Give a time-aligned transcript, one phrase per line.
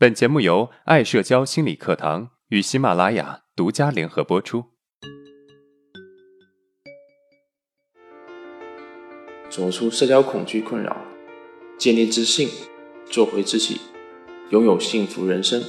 [0.00, 4.66] 本节目由爱社交心理课堂与喜马拉雅独家联合播出。
[9.50, 10.96] 走出社交恐惧困扰，
[11.76, 12.48] 建立自信，
[13.06, 13.80] 做回自己，
[14.50, 15.60] 拥有幸福人生。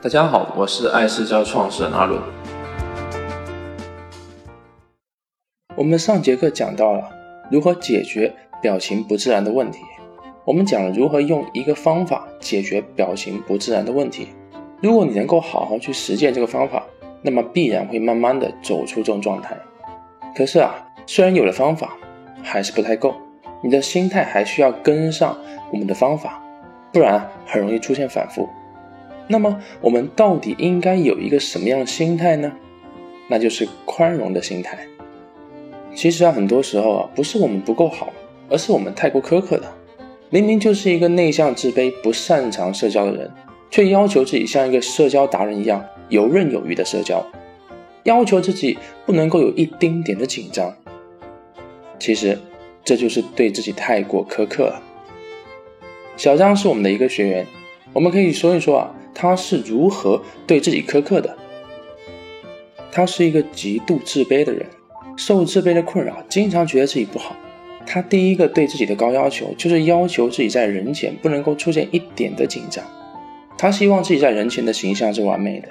[0.00, 2.22] 大家好，我是爱社交创始人阿伦。
[5.76, 7.10] 我们上节课讲到了
[7.50, 8.32] 如何解决
[8.62, 9.80] 表情不自然的问题。
[10.44, 14.28] 我们讲了如何用一个方法解决表情不自然的问题。
[14.80, 16.84] 如果你能够好好去实践这个方法，
[17.22, 19.56] 那么必然会慢慢的走出这种状态。
[20.36, 21.96] 可是啊，虽然有了方法，
[22.42, 23.14] 还是不太够，
[23.62, 25.36] 你的心态还需要跟上
[25.72, 26.40] 我们的方法，
[26.92, 28.48] 不然很容易出现反复。
[29.26, 32.52] 那么我们到底应该有一个什么样的心态呢？
[33.28, 34.78] 那就是宽容的心态。
[35.94, 38.12] 其实啊，很多时候啊，不是我们不够好，
[38.48, 39.74] 而是我们太过苛刻了。
[40.30, 43.30] 明明就是一个内向、自卑、不擅长社交的人，
[43.70, 47.24] 却要求自己像一个社交达人一样游刃有余的社交，
[48.04, 50.74] 要求自己不能够有一丁点的紧张。
[51.98, 52.38] 其实，
[52.84, 54.82] 这就是对自己太过苛刻了。
[56.18, 57.46] 小张是我们的一个学员，
[57.94, 61.36] 我们可以说一说啊，他是如何对自己苛刻的。
[62.92, 64.66] 他是一个极度自卑的人，
[65.16, 67.34] 受自卑的困扰，经常觉得自己不好。
[67.90, 72.84] 他第一个对自己的高要求，就是要求自己在人前不能够出现一点的紧张。
[73.56, 75.68] 他希望自己在人前的形象是完美的，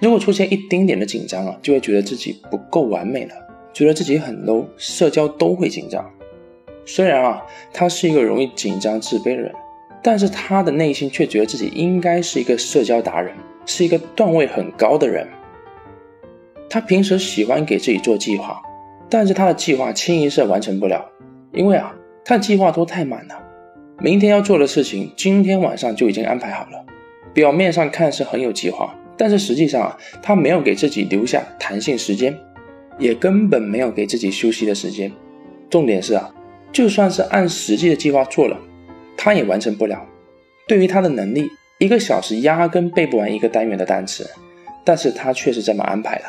[0.00, 3.34] 如果出现一丁点的紧张啊，就会觉得自己不够完美了，
[3.74, 6.08] 觉得自己很 low，社交都会紧张。
[6.84, 7.42] 虽然啊，
[7.72, 9.52] 他是一个容易紧张、自卑的人，
[10.00, 13.34] 但是他的内心却觉得自己应该是一个社交达人，
[13.66, 15.26] 是一个段位很高的人。
[16.70, 18.62] 他平时喜欢给自己做计划，
[19.10, 21.04] 但是他的计划清一色完成不了。
[21.56, 21.92] 因为啊，
[22.24, 23.42] 他计划都太满了，
[23.98, 26.84] 明天要做的事情，今天晚上就已经安排好了。
[27.32, 32.38] 表面上看是很有计划，但是实际上啊，他没有给自己留下弹性时间，
[32.98, 35.10] 也根本没有给自己休息的时间。
[35.70, 36.32] 重点是啊，
[36.70, 38.58] 就算是按实际的计划做了，
[39.16, 40.06] 他也完成不了。
[40.68, 44.28] 对于他的能力，一个小时压根背不完一个单元的单词，
[44.84, 46.24] 但是他却是这么安排的，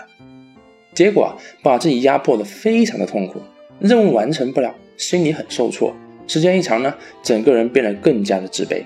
[0.94, 3.42] 结果把自己压迫的非常的痛苦，
[3.80, 4.76] 任务完成不了。
[4.98, 5.96] 心里很受挫，
[6.26, 8.82] 时间一长呢，整个人变得更加的自卑。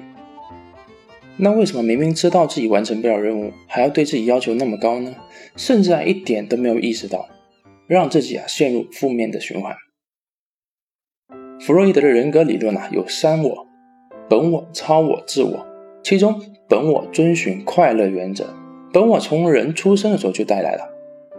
[1.38, 5.16] 那为什么明明知道自己完成不了任务，还要对自己要求那么高呢？
[5.56, 7.30] 甚至啊一点都没有意识到，
[7.88, 9.74] 让自己啊陷入负面的循环。
[11.62, 13.68] 弗洛伊德的人格理论啊有三我：
[14.30, 15.66] 本我、超我、自我。
[16.04, 18.54] 其中本我遵循快乐原则，
[18.92, 20.90] 本我从人出生的时候就带来了，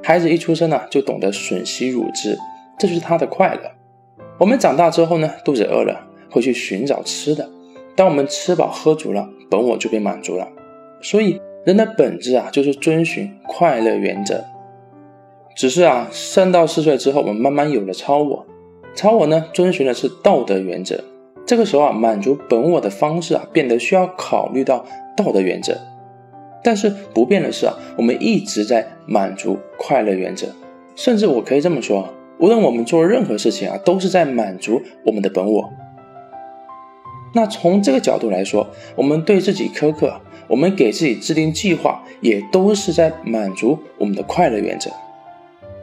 [0.02, 2.38] 孩子一出生呢就懂得吮吸乳汁，
[2.82, 3.60] 这就是他的快乐。
[4.38, 7.48] 我们长大之后呢，肚子饿了会去寻找吃的。
[7.94, 10.48] 当我们吃饱喝足了，本我就被满足了。
[11.00, 14.44] 所以人的本质啊，就是遵循快乐原则。
[15.54, 18.44] 只是啊，三到四岁之后，我们慢慢有了超我。
[18.96, 21.04] 超我呢，遵循的是道德原则。
[21.46, 24.84] 这个时候啊，满足本我的方式啊，变得需要考虑到
[25.16, 25.78] 道德原则。
[26.64, 30.48] 但是不变的是啊，我们一直在满足快乐原则。
[30.96, 32.08] 甚至我可以这么说。
[32.42, 35.72] 无论我们做任何事情啊，都是在满足我们的本我。
[37.34, 38.66] 那从这个角度来说，
[38.96, 44.90] 我们对自己苛刻，我们给自己制定计划，也都是在满足我们的快乐原则。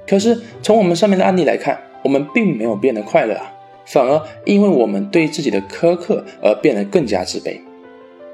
[0.06, 3.54] 可是从我们上面的案例来看，我们并没有变得快乐啊，
[3.86, 7.58] 反而因为我们对自己的苛刻而变得更加自卑。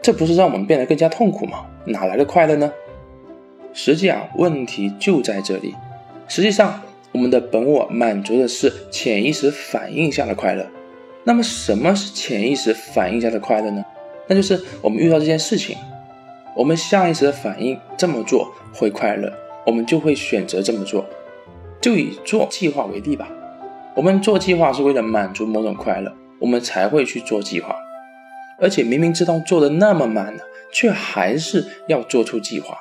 [0.01, 1.67] 这不是让我们变得更加痛苦吗？
[1.85, 2.73] 哪来的快乐呢？
[3.71, 5.75] 实际啊，问题就在这里。
[6.27, 6.81] 实际上。
[7.15, 10.67] 我们的本我满足的是潜意识反应下的快乐。
[11.23, 13.81] 那么，什么是潜意识反应下的快乐呢？
[14.27, 15.77] 那就是我们遇到这件事情，
[16.57, 19.31] 我们下意识的反应这么做会快乐，
[19.65, 21.05] 我们就会选择这么做。
[21.79, 23.29] 就以做计划为例吧，
[23.95, 27.73] 我们做计划是为了满足某种快乐，我们才会去做计划。
[28.59, 32.75] 而且明明知道做的那么满了，却还是要做出计划。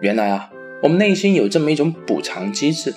[0.00, 0.50] 原来啊，
[0.82, 2.94] 我们内心有这么一种补偿机制。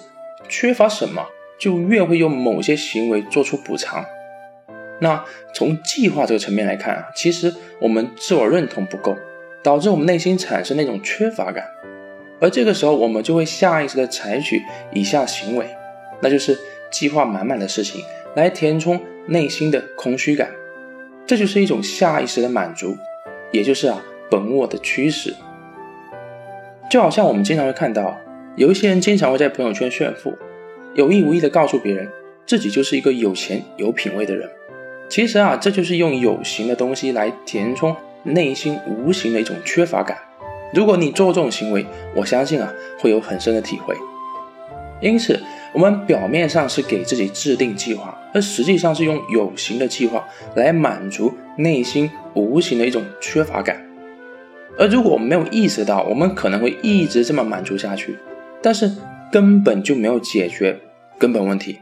[0.50, 1.26] 缺乏什么，
[1.58, 4.04] 就越会用某些行为做出补偿。
[5.00, 5.24] 那
[5.54, 9.16] 从计划这个层面来看啊，其实我们自我认同不够，
[9.64, 11.66] 导致我们内心产生那种缺乏感，
[12.42, 14.62] 而这个时候我们就会下意识的采取
[14.92, 15.66] 以下行为，
[16.22, 16.58] 那就是
[16.92, 18.04] 计划满满的事情
[18.36, 20.50] 来填充内心的空虚感，
[21.26, 22.98] 这就是一种下意识的满足，
[23.52, 25.34] 也就是啊本我的驱使。
[26.90, 28.18] 就好像我们经常会看到。
[28.60, 30.38] 有一些人经常会在朋友圈炫富，
[30.94, 32.06] 有意无意的告诉别人
[32.46, 34.50] 自己就是一个有钱有品位的人。
[35.08, 40.18] 其实啊，这就是用有形的东西来填充内心无形的一种缺乏感。
[40.74, 42.70] 如果你做这种行为，我相信啊
[43.00, 43.96] 会有很深的体会。
[45.00, 45.40] 因此，
[45.72, 53.82] 我们表面上是给自己制定计划，而实际上是用有形的计划来满足内心无形的一种缺乏感。
[54.78, 58.18] 而如果我们没有意识到，我们可能会一直这么满足下去，
[58.62, 58.92] 但是
[59.32, 60.80] 根本就没有解决
[61.18, 61.80] 根本问题。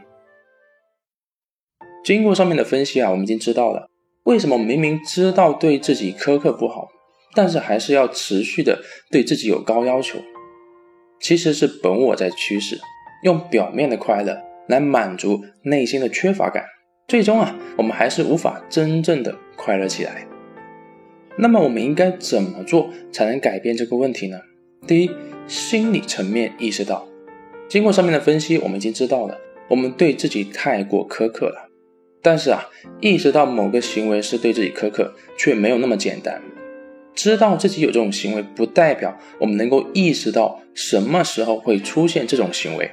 [2.04, 3.88] 经过上面的分析啊，我们已经知道了
[4.24, 6.88] 为什么明明知道对自己苛刻不好。
[7.34, 8.82] 但是还是要持续的
[9.12, 10.18] 对自己有高要求，
[11.20, 12.80] 其实是本我在驱使，
[13.22, 16.64] 用表面的快乐来满足内心的缺乏感，
[17.06, 20.26] 最终啊，我们还是无法真正的快乐起来。
[21.36, 24.40] 那么我们应该怎么做才能改变这个问题呢？
[24.86, 25.10] 第一，
[25.48, 27.08] 心理层面意识到，
[27.68, 29.36] 经过上面的分析，我们已经知道了
[29.68, 31.68] 我们对自己太过苛刻了。
[32.20, 32.68] 但是啊，
[33.00, 36.42] 意识到某个行为是对自己苛刻，却没有那么简单。
[37.14, 42.90] 知道自己有这种行为，不代表我们能够意识到什么时候会出现这种行为，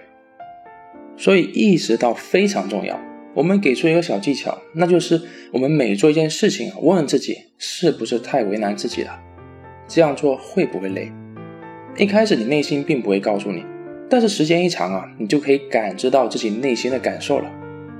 [1.17, 2.99] 所以意识到非常重要。
[3.33, 9.19] 我们给出一个小技巧，那就是我们每做一件事情，问问自己是不是太为难自己了，
[9.87, 11.11] 这样做会不会累？
[11.97, 13.63] 一开始你内心并不会告诉你，
[14.09, 17.49] 但是时间一长啊，你就可以感知到自己内心的感受了，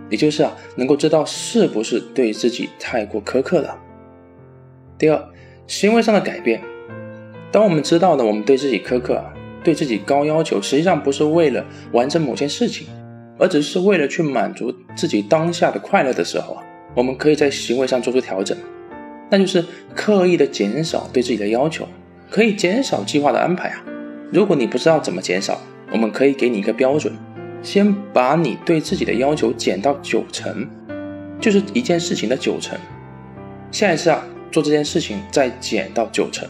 [0.09, 3.77] 也就是啊，能够知道是不是对自己太过苛刻了。
[4.97, 5.21] 第二。
[5.67, 6.61] 行为上的改变，
[7.51, 9.19] 当我们知道呢，我们对自己苛刻，
[9.63, 12.85] 对自己高要求，实际上不是为了完成某件事情，
[13.39, 16.63] 而只是为了去满足自己当下的快乐的时候啊，
[16.93, 18.55] 我们可以在行为上做出调整，
[19.31, 19.65] 那就是
[19.95, 21.87] 刻意的减少对自己的要求，
[22.29, 23.83] 可以减少计划的安排啊。
[24.31, 25.59] 如果你不知道怎么减少，
[25.91, 27.13] 我们可以给你一个标准，
[27.61, 30.67] 先把你对自己的要求减到九成，
[31.39, 32.77] 就是一件事情的九成。
[33.71, 34.23] 下一次啊。
[34.51, 36.47] 做这件事情再减到九成，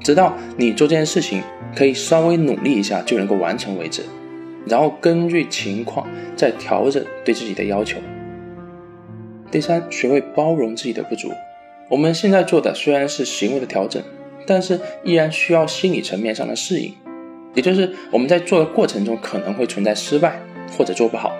[0.00, 1.42] 直到你做这件事情
[1.74, 4.02] 可以稍微努力一下就能够完成为止，
[4.66, 6.06] 然后根据情况
[6.36, 7.98] 再调整对自己的要求。
[9.50, 11.32] 第三，学会包容自己的不足。
[11.88, 14.02] 我们现在做的虽然是行为的调整，
[14.46, 16.92] 但是依然需要心理层面上的适应，
[17.54, 20.40] 也就是我们在做的过程中可能会存在失败
[20.76, 21.32] 或者做不好，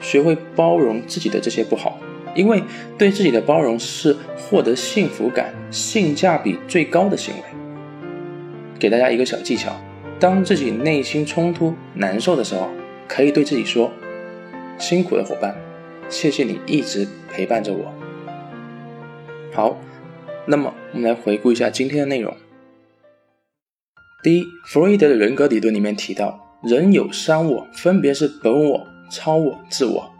[0.00, 1.98] 学会包容自己的这些不好。
[2.32, 2.62] 因为
[2.96, 7.42] 对自己的包容是获得幸福感、性价比最高的行为。
[8.78, 9.72] 给大家一个小技巧：
[10.20, 12.68] 当自己内心冲突、难受的时候，
[13.08, 13.90] 可以对自己说
[14.78, 15.56] ：“辛苦的伙伴，
[16.08, 17.92] 谢谢你一直陪伴着我。”
[19.52, 19.76] 好，
[20.46, 22.34] 那么我们来回顾一下今天的内容。
[24.22, 30.10] 第一，弗洛伊德的人格理论里面提到，人有三我，分别是本我、超我、自我。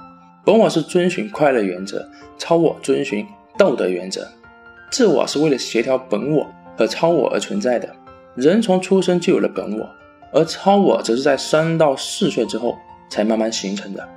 [0.44, 2.08] 本我是遵循快乐原则，
[2.38, 3.26] 超我遵循
[3.58, 4.26] 道德原则，
[4.90, 6.46] 自我是为了协调本我
[6.76, 7.94] 和超我而存在的。
[8.36, 9.88] 人从出生就有了本我，
[10.32, 12.78] 而超我则是在三到四岁之后
[13.10, 14.08] 才慢慢形成的。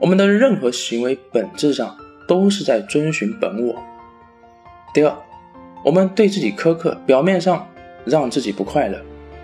[0.00, 1.96] 我们的任何行为本质上
[2.26, 3.74] 都是在遵循本我。
[4.92, 5.16] 第二，
[5.84, 7.66] 我们对自己苛刻，表面上
[8.04, 9.00] 让自己不快乐，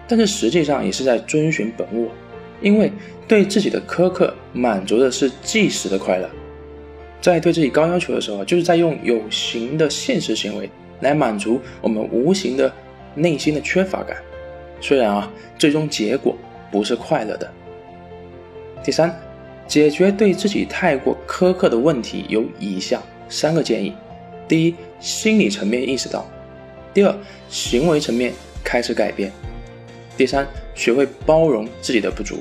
[0.06, 2.08] 但是实际上也是在遵循本我。
[2.60, 2.90] 因为
[3.28, 6.28] 对自己的苛刻满足的是即时的快乐，
[7.20, 10.68] 在对自己高要求的时候，就是在用有形的现实行为
[11.00, 12.72] 来满足我们无形的
[13.14, 14.16] 内心的缺乏感。
[14.80, 16.36] 虽然啊，最终结果
[16.70, 17.48] 不是快乐的。
[18.82, 19.16] 第三，
[19.68, 23.92] 解决对自己太过苛刻的问题有以下三个建议：
[24.48, 26.24] 第一，心理层面意识到；
[26.94, 27.14] 第二，
[27.48, 28.32] 行为层面
[28.64, 29.30] 开始改变。
[30.16, 32.40] 第三，学会包容自己的不足。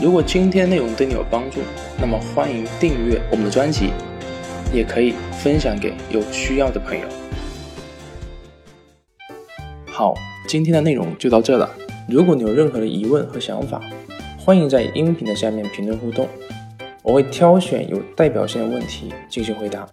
[0.00, 1.60] 如果今天内容对你有帮助，
[2.00, 3.90] 那么欢迎订阅我们的专辑，
[4.72, 7.06] 也可以分享给有需要的朋友。
[9.86, 10.14] 好，
[10.48, 11.70] 今天的内容就到这了。
[12.08, 13.80] 如果你有任何的疑问和想法，
[14.36, 16.26] 欢迎在音频的下面评论互动，
[17.04, 19.86] 我会挑选有代表性的问题进行回答。